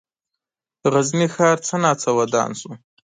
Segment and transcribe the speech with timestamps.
[0.93, 2.71] غزني ښار څه ناڅه ودان شو.